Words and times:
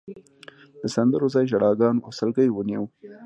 د 0.81 0.83
سندرو 0.95 1.27
ځای 1.33 1.45
ژړاګانو 1.51 2.03
او 2.05 2.11
سلګیو 2.19 2.55
ونیو. 2.55 2.83